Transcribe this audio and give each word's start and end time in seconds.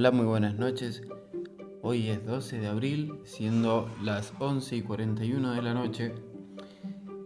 Hola, 0.00 0.12
muy 0.12 0.24
buenas 0.24 0.54
noches. 0.54 1.02
Hoy 1.82 2.08
es 2.08 2.24
12 2.24 2.58
de 2.58 2.68
abril, 2.68 3.20
siendo 3.24 3.90
las 4.02 4.32
11 4.38 4.76
y 4.76 4.80
41 4.80 5.52
de 5.52 5.60
la 5.60 5.74
noche. 5.74 6.14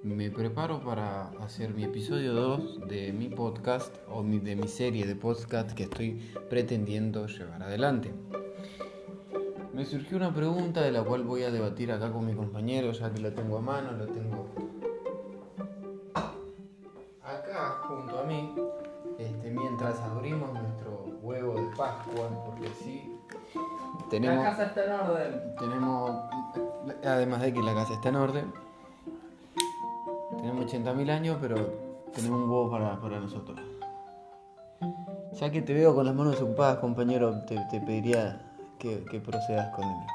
Me 0.02 0.28
preparo 0.32 0.80
para 0.82 1.28
hacer 1.40 1.72
mi 1.72 1.84
episodio 1.84 2.34
2 2.34 2.88
de 2.88 3.12
mi 3.12 3.28
podcast 3.28 3.94
o 4.08 4.24
de 4.24 4.56
mi 4.56 4.66
serie 4.66 5.06
de 5.06 5.14
podcast 5.14 5.70
que 5.70 5.84
estoy 5.84 6.20
pretendiendo 6.50 7.28
llevar 7.28 7.62
adelante. 7.62 8.12
Me 9.72 9.84
surgió 9.84 10.16
una 10.16 10.34
pregunta 10.34 10.80
de 10.80 10.90
la 10.90 11.04
cual 11.04 11.22
voy 11.22 11.44
a 11.44 11.52
debatir 11.52 11.92
acá 11.92 12.10
con 12.10 12.26
mi 12.26 12.34
compañero, 12.34 12.90
ya 12.90 13.08
que 13.12 13.20
lo 13.20 13.32
tengo 13.32 13.58
a 13.58 13.60
mano, 13.60 13.92
lo 13.92 14.06
tengo 14.08 14.48
acá 17.22 17.82
junto 17.86 18.18
a 18.18 18.24
mí, 18.24 18.52
este, 19.20 19.48
mientras 19.52 20.00
abrimos 20.00 20.52
nuestro 20.54 21.03
huevo 21.24 21.54
de 21.54 21.62
Pascua, 21.76 22.28
porque 22.44 22.68
sí, 22.82 23.16
tenemos, 24.10 24.44
La 24.44 24.50
casa 24.50 24.64
está 24.66 24.84
en 24.84 24.92
orden. 24.92 25.54
tenemos, 25.58 26.10
además 27.04 27.40
de 27.42 27.52
que 27.52 27.62
la 27.62 27.74
casa 27.74 27.94
está 27.94 28.08
en 28.10 28.16
orden, 28.16 28.52
tenemos 30.36 30.66
80.000 30.72 31.10
años, 31.10 31.38
pero 31.40 31.56
tenemos 32.14 32.40
un 32.42 32.50
huevo 32.50 32.70
para, 32.70 33.00
para 33.00 33.20
nosotros. 33.20 33.58
Ya 35.32 35.50
que 35.50 35.62
te 35.62 35.74
veo 35.74 35.94
con 35.94 36.06
las 36.06 36.14
manos 36.14 36.40
ocupadas, 36.40 36.78
compañero, 36.78 37.40
te, 37.46 37.56
te 37.70 37.80
pediría 37.80 38.40
que, 38.78 39.04
que 39.04 39.20
procedas 39.20 39.74
con 39.74 39.84
él. 39.84 40.06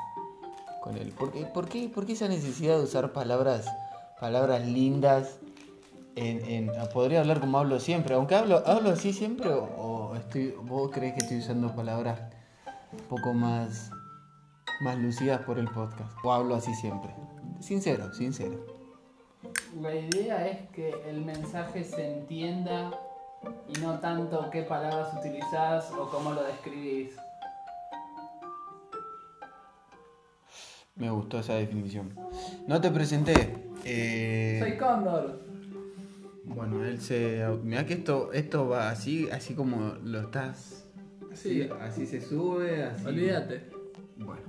Con 0.82 0.98
él. 0.98 1.12
¿Por 1.18 1.32
qué, 1.32 1.46
por, 1.46 1.68
qué, 1.68 1.90
por 1.90 2.05
qué 2.05 2.13
esa 2.13 2.27
necesidad 2.27 2.77
de 2.77 2.84
usar 2.84 3.12
palabras, 3.12 3.66
palabras 4.20 4.66
lindas? 4.66 5.40
En, 6.16 6.44
en- 6.46 6.71
podría 6.94 7.20
hablar 7.21 7.40
como 7.40 7.60
hablo 7.60 7.80
siempre, 7.80 8.16
aunque 8.16 8.35
hablo, 8.35 8.62
hablo 8.66 8.90
así 8.91 9.13
siempre 9.13 9.54
o, 9.54 9.63
o 10.09 10.16
estoy, 10.16 10.55
vos 10.63 10.90
crees 10.91 11.13
que 11.13 11.20
estoy 11.20 11.38
usando 11.38 11.76
palabras 11.76 12.20
un 12.91 12.99
poco 13.07 13.34
más, 13.34 13.91
más 14.82 14.98
lucidas 14.98 15.41
por 15.41 15.60
el 15.60 15.68
podcast. 15.70 16.12
O 16.24 16.32
hablo 16.34 16.55
así 16.55 16.74
siempre. 16.74 17.13
Sincero, 17.60 18.12
sincero. 18.13 18.66
La 19.82 19.93
idea 19.96 20.48
es 20.48 20.70
que 20.71 20.90
el 21.07 21.24
mensaje 21.24 21.84
se 21.84 22.18
entienda 22.20 22.91
y 23.68 23.79
no 23.79 23.99
tanto 23.99 24.49
qué 24.49 24.63
palabras 24.63 25.13
utilizás 25.18 25.91
o 25.91 26.10
cómo 26.10 26.32
lo 26.32 26.44
describís. 26.44 27.16
Me 30.96 31.10
gustó 31.10 31.40
esa 31.40 31.54
definición. 31.54 32.13
No 32.68 32.82
te 32.82 32.90
presenté. 32.91 33.55
eh, 33.85 34.57
Soy 34.62 34.77
Cóndor. 34.77 35.48
Bueno, 36.60 36.84
él 36.84 36.99
se. 36.99 37.46
Mira 37.63 37.85
que 37.85 37.93
esto, 37.93 38.34
esto 38.34 38.68
va 38.68 38.90
así, 38.90 39.29
así 39.29 39.54
como 39.55 39.93
lo 40.04 40.20
estás. 40.20 40.85
Sí. 41.34 41.70
Así 41.79 42.05
se 42.05 42.20
sube, 42.20 42.84
así. 42.84 43.05
Olvídate. 43.05 43.70
Bueno. 44.18 44.41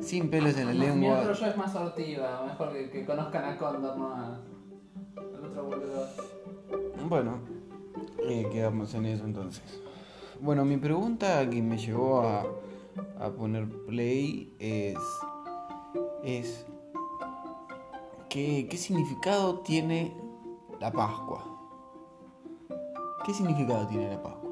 Sin 0.00 0.28
pelos 0.30 0.56
en 0.56 0.66
la 0.66 0.72
Mi 0.72 0.78
lengua. 0.80 1.20
otro 1.20 1.32
yo 1.32 1.46
es 1.46 1.56
más 1.56 1.72
sortiva, 1.72 2.44
mejor 2.44 2.72
que, 2.72 2.90
que 2.90 3.04
conozcan 3.06 3.44
a 3.44 3.56
Cóndor, 3.56 3.96
no 3.98 4.08
a- 4.12 4.40
al 5.16 5.44
otro 5.44 5.64
boludo. 5.64 6.06
Bueno, 7.08 7.38
eh, 8.28 8.48
quedamos 8.52 8.92
en 8.94 9.06
eso 9.06 9.24
entonces. 9.26 9.62
Bueno, 10.40 10.64
mi 10.64 10.76
pregunta 10.76 11.48
que 11.48 11.62
me 11.62 11.78
llevó 11.78 12.22
a, 12.22 12.44
a 13.20 13.30
poner 13.30 13.68
play 13.86 14.52
es. 14.58 14.98
es. 16.24 16.66
¿qué, 18.28 18.66
¿Qué 18.68 18.76
significado 18.76 19.60
tiene 19.60 20.12
la 20.80 20.92
Pascua? 20.92 21.44
¿Qué 23.24 23.32
significado 23.34 23.86
tiene 23.86 24.10
la 24.10 24.22
Pascua? 24.22 24.50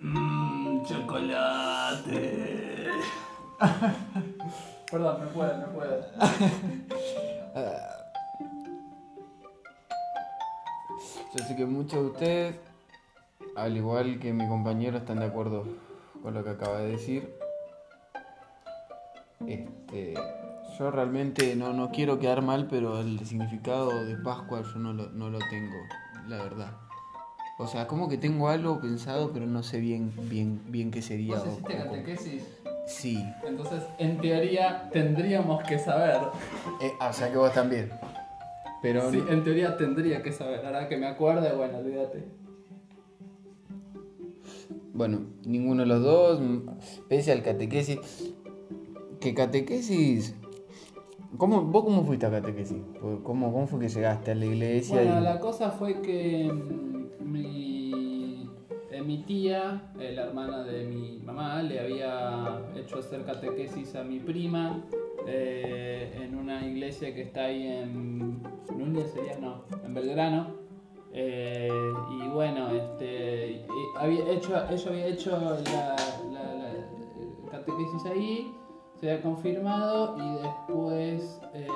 Mmm, 0.00 0.84
chocolate. 0.84 2.88
Perdón, 4.90 5.20
me 5.20 5.26
puede, 5.26 5.58
me 5.58 5.66
puede. 5.66 6.02
Yo 11.34 11.44
sé 11.44 11.56
que 11.56 11.66
muchos 11.66 12.00
de 12.00 12.06
ustedes, 12.06 12.56
al 13.54 13.76
igual 13.76 14.18
que 14.18 14.32
mi 14.32 14.48
compañero, 14.48 14.96
están 14.98 15.20
de 15.20 15.26
acuerdo 15.26 15.66
con 16.22 16.32
lo 16.32 16.42
que 16.42 16.50
acaba 16.50 16.78
de 16.78 16.92
decir. 16.92 17.38
Este, 19.46 20.14
yo 20.78 20.90
realmente 20.90 21.56
no, 21.56 21.72
no 21.72 21.90
quiero 21.90 22.18
quedar 22.18 22.42
mal, 22.42 22.68
pero 22.68 23.00
el 23.00 23.18
significado 23.26 24.04
de 24.04 24.16
Pascua 24.16 24.62
yo 24.62 24.78
no 24.78 24.92
lo, 24.92 25.10
no 25.10 25.30
lo 25.30 25.38
tengo, 25.50 25.76
la 26.28 26.42
verdad. 26.42 26.72
O 27.58 27.66
sea, 27.66 27.88
como 27.88 28.08
que 28.08 28.16
tengo 28.16 28.48
algo 28.48 28.80
pensado, 28.80 29.32
pero 29.32 29.44
no 29.44 29.64
sé 29.64 29.80
bien, 29.80 30.12
bien, 30.30 30.60
bien 30.68 30.92
qué 30.92 31.02
sería. 31.02 31.38
¿Vos 31.38 31.48
hiciste 31.48 31.76
catequesis? 31.76 32.42
Sí. 32.86 33.24
Entonces, 33.44 33.82
en 33.98 34.20
teoría, 34.20 34.88
tendríamos 34.92 35.64
que 35.64 35.78
saber. 35.78 36.20
Eh, 36.80 36.92
ah, 37.00 37.08
o 37.08 37.12
sea 37.12 37.30
que 37.30 37.36
vos 37.36 37.52
también. 37.52 37.90
Pero 38.80 39.10
Sí, 39.10 39.20
en 39.28 39.42
teoría 39.42 39.76
tendría 39.76 40.22
que 40.22 40.30
saber. 40.30 40.64
Ahora 40.64 40.88
que 40.88 40.96
me 40.96 41.06
acuerde, 41.06 41.52
bueno, 41.52 41.78
olvídate. 41.78 42.24
Bueno, 44.94 45.22
ninguno 45.44 45.82
de 45.82 45.88
los 45.88 46.02
dos, 46.02 46.40
pese 47.08 47.32
al 47.32 47.42
catequesis. 47.42 47.98
Que 49.20 49.34
catequesis. 49.34 50.36
¿Cómo, 51.36 51.62
¿Vos 51.62 51.84
cómo 51.84 52.04
fuiste 52.04 52.26
a 52.26 52.30
catequesis? 52.30 52.78
¿Cómo, 53.22 53.52
¿Cómo 53.52 53.66
fue 53.66 53.80
que 53.80 53.88
llegaste 53.88 54.30
a 54.32 54.34
la 54.34 54.46
iglesia? 54.46 54.96
Bueno, 54.96 55.20
y- 55.20 55.24
la 55.24 55.38
cosa 55.40 55.70
fue 55.70 56.00
que 56.00 56.50
mi, 57.20 58.48
eh, 58.90 59.02
mi 59.02 59.18
tía, 59.24 59.92
eh, 60.00 60.12
la 60.14 60.22
hermana 60.24 60.64
de 60.64 60.84
mi 60.86 61.18
mamá, 61.24 61.62
le 61.62 61.80
había 61.80 62.62
hecho 62.76 62.98
hacer 62.98 63.24
catequesis 63.24 63.94
a 63.94 64.02
mi 64.04 64.20
prima 64.20 64.82
eh, 65.26 66.18
en 66.22 66.34
una 66.34 66.66
iglesia 66.66 67.14
que 67.14 67.22
está 67.22 67.44
ahí 67.44 67.66
en. 67.66 68.40
¿Núñez 68.76 69.10
sería? 69.12 69.38
No, 69.38 69.64
en 69.84 69.92
Belgrano. 69.94 70.46
Eh, 71.12 71.68
y 72.10 72.28
bueno, 72.28 72.70
este, 72.70 73.64
había 73.96 74.28
hecho, 74.30 74.54
ella 74.70 74.90
había 74.90 75.06
hecho 75.06 75.30
la, 75.32 75.96
la- 76.32 76.72
la 77.44 77.50
catequesis 77.50 78.04
ahí, 78.06 78.50
se 79.00 79.10
había 79.10 79.22
confirmado 79.22 80.16
y 80.18 80.42
después. 80.42 81.40
eh, 81.54 81.68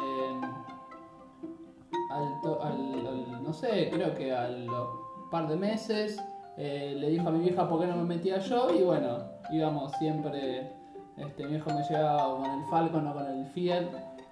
al, 2.10 2.40
to- 2.42 2.62
al- 2.62 3.06
al- 3.06 3.42
no 3.42 3.52
sé, 3.52 3.88
creo 3.90 4.14
que 4.14 4.32
a 4.34 4.48
los 4.48 4.88
par 5.30 5.48
de 5.48 5.56
meses 5.56 6.22
eh, 6.58 6.94
le 6.98 7.08
dijo 7.08 7.28
a 7.28 7.32
mi 7.32 7.40
vieja 7.40 7.66
por 7.68 7.80
qué 7.80 7.86
no 7.86 7.96
me 7.96 8.04
metía 8.04 8.38
yo 8.38 8.68
y 8.74 8.82
bueno, 8.82 9.18
íbamos 9.50 9.92
siempre, 9.92 10.70
este, 11.16 11.44
mi 11.44 11.52
viejo 11.52 11.70
me 11.70 11.82
llevaba 11.82 12.36
con 12.36 12.44
el 12.50 12.64
Falcon 12.66 13.06
o 13.06 13.14
con 13.14 13.26
el 13.26 13.46
Fiat 13.46 13.84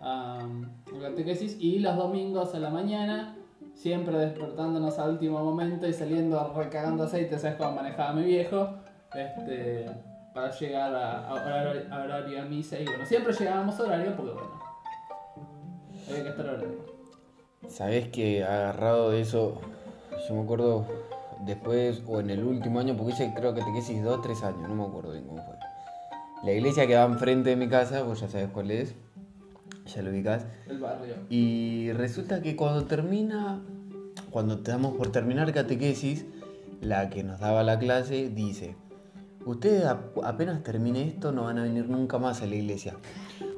a, 0.02 0.40
a 0.40 1.00
catequesis 1.00 1.56
y 1.58 1.78
los 1.78 1.96
domingos 1.96 2.54
a 2.54 2.58
la 2.58 2.68
mañana, 2.70 3.34
siempre 3.72 4.18
despertándonos 4.18 4.98
al 4.98 5.12
último 5.12 5.42
momento 5.42 5.86
y 5.88 5.94
saliendo 5.94 6.52
recagando 6.54 7.04
aceite, 7.04 7.38
¿sabes 7.38 7.56
cómo 7.56 7.72
manejaba 7.72 8.12
mi 8.12 8.24
viejo? 8.24 8.68
Este, 9.14 9.86
para 10.34 10.50
llegar 10.50 10.94
a, 10.94 11.28
a 11.28 11.34
horario, 11.34 11.82
a 11.92 12.02
horario 12.02 12.42
a 12.42 12.44
misa 12.44 12.78
y 12.78 12.84
bueno, 12.84 13.04
siempre 13.06 13.32
llegábamos 13.32 13.78
a 13.78 13.82
horario 13.82 14.16
porque 14.16 14.32
bueno, 14.32 14.60
había 16.08 16.22
que 16.22 16.28
estar 16.28 16.48
a 16.48 16.52
horario. 16.52 17.00
Sabés 17.68 18.08
que 18.08 18.44
agarrado 18.44 19.10
de 19.10 19.20
eso, 19.20 19.60
yo 20.28 20.34
me 20.34 20.42
acuerdo 20.42 20.86
después 21.44 22.02
o 22.06 22.20
en 22.20 22.30
el 22.30 22.44
último 22.44 22.80
año, 22.80 22.96
porque 22.96 23.12
hice 23.12 23.32
creo 23.34 23.54
que 23.54 23.60
catequesis 23.60 24.02
dos, 24.02 24.22
tres 24.22 24.42
años, 24.42 24.68
no 24.68 24.74
me 24.74 24.84
acuerdo 24.84 25.12
bien 25.12 25.24
cómo 25.26 25.42
fue. 25.42 25.54
La 26.42 26.52
iglesia 26.52 26.86
quedaba 26.86 27.12
enfrente 27.12 27.50
de 27.50 27.56
mi 27.56 27.68
casa, 27.68 28.02
vos 28.02 28.20
ya 28.20 28.28
sabes 28.28 28.48
cuál 28.50 28.70
es, 28.70 28.94
ya 29.86 30.02
lo 30.02 30.10
ubicás. 30.10 30.46
El 30.68 30.78
barrio. 30.78 31.14
Y 31.28 31.92
resulta 31.92 32.40
que 32.40 32.56
cuando 32.56 32.84
termina, 32.86 33.60
cuando 34.30 34.54
estamos 34.54 34.96
por 34.96 35.12
terminar 35.12 35.52
catequesis, 35.52 36.24
la 36.80 37.10
que 37.10 37.22
nos 37.22 37.40
daba 37.40 37.62
la 37.62 37.78
clase 37.78 38.30
dice, 38.30 38.74
ustedes 39.44 39.84
ap- 39.86 40.18
apenas 40.24 40.62
termine 40.62 41.06
esto 41.08 41.32
no 41.32 41.44
van 41.44 41.58
a 41.58 41.62
venir 41.62 41.88
nunca 41.88 42.18
más 42.18 42.42
a 42.42 42.46
la 42.46 42.54
iglesia. 42.54 42.94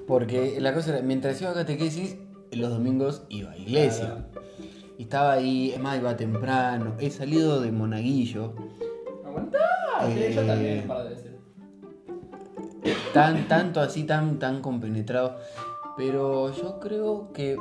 Porque 0.06 0.60
la 0.60 0.74
cosa 0.74 0.90
era, 0.96 1.02
mientras 1.02 1.40
iba 1.40 1.50
a 1.50 1.54
catequesis, 1.54 2.16
los 2.50 2.70
domingos 2.70 3.24
iba 3.28 3.50
a 3.52 3.56
iglesia. 3.56 4.26
Y 4.98 5.04
estaba 5.04 5.32
ahí, 5.32 5.70
es 5.72 5.80
más, 5.80 5.98
iba 5.98 6.16
temprano. 6.16 6.94
He 6.98 7.10
salido 7.10 7.60
de 7.60 7.72
Monaguillo. 7.72 8.54
¡Aguantá! 9.24 9.58
Sí, 10.06 10.34
yo 10.34 10.42
Eh, 10.42 10.46
también 10.46 10.80
un 10.82 10.88
par 10.88 11.04
de 11.04 11.08
veces. 11.10 11.32
tan, 13.14 13.48
tanto 13.48 13.80
así, 13.80 14.04
tan, 14.04 14.38
tan 14.38 14.60
compenetrado. 14.60 15.36
Pero 15.96 16.52
yo 16.54 16.78
creo 16.80 17.32
que 17.32 17.56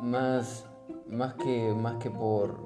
más, 0.00 0.66
más 1.08 1.34
que, 1.34 1.72
más 1.74 1.96
que 1.96 2.10
por, 2.10 2.58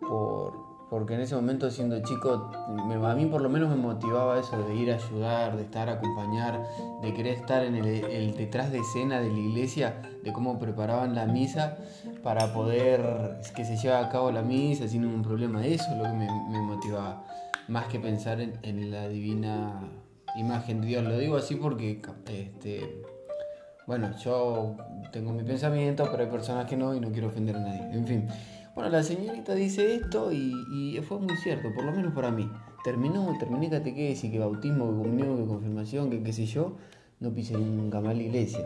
por, 0.00 0.54
porque 0.90 1.14
en 1.14 1.20
ese 1.20 1.34
momento 1.34 1.70
siendo 1.70 2.00
chico, 2.02 2.50
me- 2.86 2.94
a 2.94 3.14
mí 3.14 3.26
por 3.26 3.42
lo 3.42 3.48
menos 3.48 3.68
me 3.68 3.76
motivaba 3.76 4.38
eso 4.40 4.56
de 4.62 4.74
ir 4.74 4.90
a 4.90 4.96
ayudar, 4.96 5.56
de 5.56 5.62
estar 5.64 5.88
a 5.88 5.92
acompañar, 5.94 6.62
de 7.02 7.12
querer 7.14 7.34
estar 7.34 7.62
en 7.64 7.76
el, 7.76 8.34
detrás 8.36 8.72
de 8.72 8.78
escena 8.78 9.20
de 9.20 9.28
la 9.30 9.38
iglesia, 9.38 10.00
de 10.24 10.32
cómo 10.32 10.58
preparaban 10.58 11.14
la 11.14 11.26
misa 11.26 11.76
para 12.22 12.52
poder 12.54 13.40
que 13.54 13.64
se 13.64 13.76
lleve 13.76 13.96
a 13.96 14.08
cabo 14.08 14.30
la 14.32 14.42
misa 14.42 14.88
sin 14.88 15.02
ningún 15.02 15.22
problema. 15.22 15.64
Eso 15.64 15.84
es 15.92 15.96
lo 15.98 16.04
que 16.04 16.12
me, 16.12 16.28
me 16.50 16.60
motivaba. 16.62 17.24
más 17.68 17.86
que 17.88 18.00
pensar 18.00 18.40
en, 18.40 18.58
en 18.62 18.90
la 18.90 19.08
divina 19.08 19.74
imagen 20.36 20.80
de 20.80 20.86
Dios. 20.86 21.04
Lo 21.04 21.18
digo 21.18 21.36
así 21.36 21.54
porque, 21.56 22.00
este, 22.30 23.02
bueno, 23.86 24.16
yo 24.18 24.74
tengo 25.12 25.32
mi 25.32 25.42
pensamiento, 25.42 26.08
pero 26.10 26.24
hay 26.24 26.30
personas 26.30 26.64
que 26.66 26.76
no 26.78 26.94
y 26.94 27.00
no 27.00 27.10
quiero 27.10 27.28
ofender 27.28 27.56
a 27.56 27.60
nadie. 27.60 27.82
En 27.92 28.06
fin. 28.06 28.28
Bueno, 28.78 28.92
la 28.92 29.02
señorita 29.02 29.56
dice 29.56 29.96
esto 29.96 30.30
y, 30.30 30.52
y 30.70 31.00
fue 31.02 31.18
muy 31.18 31.36
cierto, 31.38 31.68
por 31.74 31.82
lo 31.82 31.90
menos 31.90 32.12
para 32.14 32.30
mí. 32.30 32.48
Terminó, 32.84 33.36
terminé 33.36 33.68
catequesis, 33.68 34.30
que 34.30 34.38
bautismo, 34.38 34.86
que 34.92 34.96
comunión, 35.02 35.36
que 35.36 35.48
confirmación, 35.48 36.10
que 36.10 36.22
qué 36.22 36.32
sé 36.32 36.46
yo, 36.46 36.76
no 37.18 37.32
pisé 37.34 37.54
nunca 37.58 38.00
más 38.00 38.14
la 38.16 38.22
iglesia. 38.22 38.64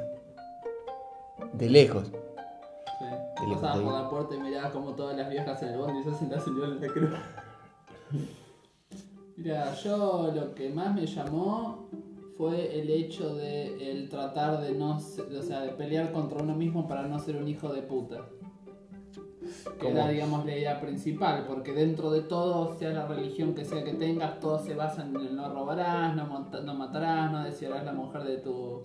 De 1.55 1.71
lejos. 1.71 2.09
Sí. 2.13 3.05
Y 3.43 3.49
le 3.49 3.55
Pasabas 3.55 3.79
por 3.81 3.93
la 3.95 4.11
puerta 4.11 4.35
y 4.35 4.41
mirabas 4.41 4.71
como 4.73 4.91
todas 4.95 5.17
las 5.17 5.31
viejas 5.31 5.63
en 5.63 5.69
el 5.71 5.79
bondi 5.79 6.01
y 6.01 6.05
se 6.05 6.15
sentás 6.15 6.47
en 6.47 6.79
la 6.79 6.87
cruz. 6.89 7.11
Mira, 9.39 9.75
yo 9.77 10.31
lo 10.35 10.55
que 10.55 10.69
más 10.69 10.95
me 10.95 11.07
llamó 11.07 11.89
fue 12.37 12.79
el 12.79 12.91
hecho 12.91 13.35
de 13.35 13.91
el 13.91 14.11
tratar 14.11 14.61
de 14.61 14.73
no 14.75 15.01
se- 15.01 15.23
o 15.23 15.43
sea, 15.43 15.63
de 15.63 15.71
pelear 15.71 16.13
contra 16.13 16.43
uno 16.43 16.55
mismo 16.55 16.87
para 16.87 17.09
no 17.09 17.19
ser 17.19 17.37
un 17.37 17.49
hijo 17.49 17.73
de 17.73 17.81
puta. 17.81 18.27
¿Cómo? 19.79 19.91
era, 19.91 20.09
digamos, 20.09 20.45
la 20.47 20.57
idea 20.57 20.81
principal, 20.81 21.45
porque 21.47 21.73
dentro 21.73 22.11
de 22.11 22.23
todo, 22.23 22.75
sea 22.79 22.91
la 22.91 23.07
religión 23.07 23.55
que 23.55 23.65
sea 23.65 23.83
que 23.85 23.95
tengas, 23.95 24.41
todo 24.41 24.59
se 24.59 24.75
basa 24.75 25.03
en 25.03 25.15
el 25.17 25.35
no 25.37 25.49
robarás, 25.53 26.15
no, 26.17 26.27
monta- 26.27 26.61
no 26.61 26.75
matarás, 26.75 27.31
no 27.33 27.45
desearás 27.45 27.85
la 27.85 27.93
mujer 27.93 28.25
de 28.25 28.39
tu 28.39 28.83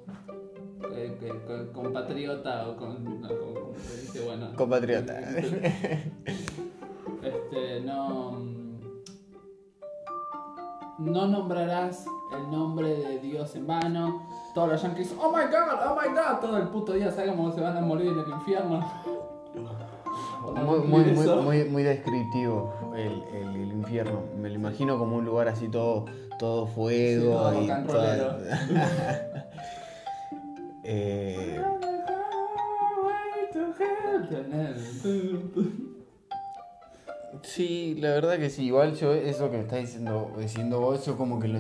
eh, 0.93 1.17
que- 1.19 1.27
que- 1.27 1.71
compatriota 1.73 2.69
o 2.69 2.75
con, 2.77 3.21
no, 3.21 3.27
dice, 4.01 4.23
bueno. 4.25 4.47
Compatriota. 4.55 5.19
Este, 7.23 7.81
no. 7.81 8.31
mm, 8.31 8.77
No 10.99 11.27
nombrarás 11.27 12.05
el 12.35 12.51
nombre 12.51 12.89
de 12.95 13.19
Dios 13.19 13.55
en 13.55 13.65
vano. 13.67 14.27
Todos 14.53 14.69
los 14.69 14.81
yankees, 14.81 15.15
oh 15.19 15.29
my 15.29 15.43
god, 15.45 15.79
oh 15.87 15.95
my 16.01 16.09
god, 16.15 16.39
todo 16.39 16.57
el 16.57 16.67
puto 16.69 16.93
día, 16.93 17.11
¿sabes 17.11 17.31
cómo 17.31 17.51
se 17.51 17.61
van 17.61 17.75
a 17.77 17.81
morir 17.81 18.07
en 18.11 18.19
el 18.19 18.29
infierno? 18.29 18.79
No 20.57 20.63
Muy, 20.63 20.79
muy, 20.79 21.03
muy, 21.11 21.27
muy, 21.43 21.63
muy 21.65 21.83
descriptivo 21.83 22.73
el, 22.95 23.23
el- 23.35 23.55
el 23.55 23.71
infierno. 23.71 24.23
Me 24.39 24.49
lo 24.49 24.55
imagino 24.55 24.97
como 24.97 25.17
un 25.17 25.25
lugar 25.25 25.47
así 25.47 25.67
todo, 25.69 26.05
todo 26.39 26.65
fuego 26.67 27.51
Sí, 27.51 27.63
todo 27.63 27.63
y 27.63 27.83
rollero. 27.87 28.37
Eh, 30.89 31.59
sí, 37.43 37.95
la 37.99 38.09
verdad 38.11 38.37
que 38.37 38.49
sí. 38.49 38.65
Igual 38.65 38.95
yo 38.95 39.13
eso 39.13 39.49
que 39.51 39.57
me 39.57 39.63
estás 39.63 39.79
diciendo, 39.79 40.31
diciendo 40.37 40.79
vos, 40.79 41.05
yo 41.05 41.17
como 41.17 41.39
que 41.39 41.47
lo, 41.47 41.59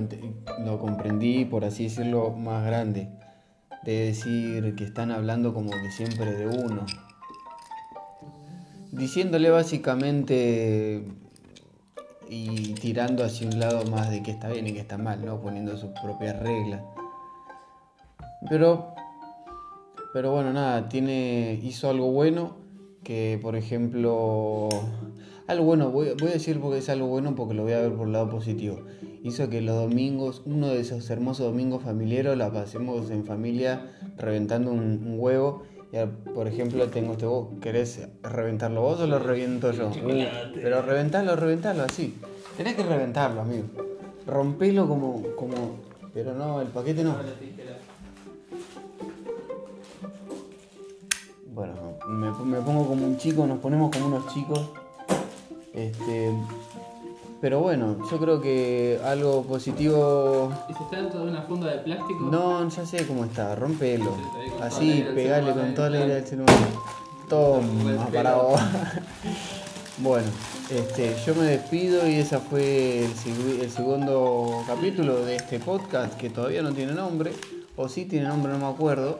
lo 0.65 0.79
comprendí, 0.79 1.45
por 1.45 1.65
así 1.65 1.85
decirlo, 1.85 2.31
más 2.31 2.65
grande. 2.65 3.09
De 3.83 4.05
decir 4.07 4.75
que 4.75 4.83
están 4.85 5.11
hablando 5.11 5.53
como 5.53 5.69
que 5.71 5.91
siempre 5.91 6.31
de 6.33 6.47
uno. 6.47 6.85
Diciéndole 8.97 9.49
básicamente 9.49 11.03
y 12.29 12.73
tirando 12.73 13.23
hacia 13.23 13.47
un 13.47 13.59
lado 13.59 13.85
más 13.89 14.09
de 14.09 14.21
que 14.23 14.31
está 14.31 14.49
bien 14.49 14.67
y 14.67 14.73
que 14.73 14.79
está 14.79 14.97
mal, 14.97 15.23
¿no? 15.23 15.39
Poniendo 15.39 15.77
sus 15.77 15.91
propias 16.01 16.39
reglas. 16.41 16.81
Pero, 18.49 18.93
pero 20.13 20.31
bueno, 20.31 20.53
nada, 20.53 20.89
tiene, 20.89 21.59
hizo 21.63 21.89
algo 21.89 22.11
bueno 22.11 22.57
que, 23.03 23.39
por 23.41 23.55
ejemplo, 23.55 24.69
algo 25.47 25.65
bueno, 25.65 25.91
voy, 25.91 26.09
a 26.09 26.25
decir 26.25 26.59
porque 26.59 26.79
es 26.79 26.89
algo 26.89 27.07
bueno 27.07 27.35
porque 27.35 27.53
lo 27.53 27.63
voy 27.63 27.73
a 27.73 27.79
ver 27.79 27.93
por 27.93 28.07
el 28.07 28.13
lado 28.13 28.29
positivo. 28.29 28.79
Hizo 29.23 29.49
que 29.49 29.61
los 29.61 29.75
domingos, 29.75 30.43
uno 30.45 30.67
de 30.67 30.81
esos 30.81 31.09
hermosos 31.09 31.45
domingos 31.47 31.83
familiares, 31.83 32.37
la 32.37 32.51
pasemos 32.51 33.09
en 33.09 33.25
familia 33.25 33.91
reventando 34.17 34.71
un 34.71 35.15
huevo. 35.17 35.63
Y 35.91 35.97
ahora, 35.97 36.11
por 36.33 36.47
ejemplo, 36.47 36.87
tengo 36.89 37.13
este 37.13 37.25
huevo. 37.25 37.53
¿Querés 37.61 38.01
reventarlo 38.21 38.81
vos 38.81 38.99
o 38.99 39.07
lo 39.07 39.19
reviento 39.19 39.71
yo? 39.71 39.89
Pero 40.53 40.81
reventalo, 40.81 41.35
reventalo 41.35 41.83
así. 41.83 42.17
Tenés 42.57 42.75
que 42.75 42.83
reventarlo, 42.83 43.41
amigo. 43.41 43.65
Rompelo 44.25 44.87
como, 44.87 45.23
como. 45.35 45.77
Pero 46.13 46.33
no, 46.33 46.61
el 46.61 46.67
paquete 46.67 47.03
no. 47.03 47.15
Bueno, 51.53 51.73
me, 52.09 52.31
me 52.45 52.61
pongo 52.61 52.87
como 52.87 53.05
un 53.05 53.17
chico, 53.17 53.47
nos 53.47 53.59
ponemos 53.59 53.89
como 53.91 54.07
unos 54.07 54.33
chicos. 54.33 54.69
Este. 55.73 56.33
Pero 57.39 57.59
bueno, 57.59 57.97
yo 58.09 58.17
creo 58.17 58.41
que 58.41 58.99
algo 59.05 59.43
positivo. 59.43 60.51
¿Y 60.69 60.73
si 60.73 60.83
está 60.83 60.97
dentro 60.97 61.19
de 61.23 61.31
una 61.31 61.41
funda 61.43 61.67
de 61.71 61.77
plástico? 61.79 62.19
No, 62.31 62.67
ya 62.67 62.85
sé 62.85 63.05
cómo 63.05 63.25
está, 63.25 63.53
rompelo. 63.55 64.11
Así, 64.61 65.05
pegale 65.13 65.53
con 65.53 65.75
toda 65.75 65.89
la 65.91 65.97
ira 65.97 66.05
claro. 66.05 66.19
del 66.21 66.27
celular. 66.27 66.55
Toma, 67.29 67.67
Rompelo. 67.83 68.11
para 68.11 68.35
vos. 68.35 68.59
Bueno, 69.99 70.27
este, 70.69 71.15
yo 71.25 71.33
me 71.33 71.45
despido 71.45 72.07
y 72.07 72.15
ese 72.19 72.37
fue 72.37 73.03
el, 73.03 73.15
segu- 73.15 73.59
el 73.63 73.71
segundo 73.71 74.63
capítulo 74.67 75.25
de 75.25 75.37
este 75.37 75.59
podcast 75.59 76.13
que 76.17 76.29
todavía 76.29 76.61
no 76.61 76.71
tiene 76.71 76.91
nombre, 76.93 77.33
o 77.75 77.89
sí 77.89 78.05
tiene 78.05 78.27
nombre, 78.27 78.51
no 78.53 78.59
me 78.59 78.67
acuerdo. 78.67 79.19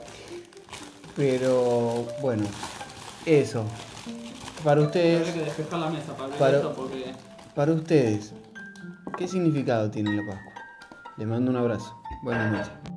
Pero 1.15 2.05
bueno, 2.21 2.43
eso. 3.25 3.63
Para 4.63 4.81
ustedes, 4.81 5.19
Habría 5.27 5.33
que 5.33 5.45
despejar 5.49 5.79
la 5.79 5.89
mesa 5.89 6.13
para 6.15 6.27
ver 6.29 6.37
Para- 6.37 6.57
esto 6.57 6.73
porque. 6.75 7.05
Para 7.57 7.73
ustedes, 7.73 8.35
¿qué 9.17 9.27
significado 9.27 9.89
tiene 9.89 10.15
la 10.15 10.23
Pascua? 10.23 10.53
Les 11.17 11.27
mando 11.27 11.49
un 11.49 11.57
abrazo. 11.57 11.99
Buenas 12.21 12.51
noches. 12.51 12.96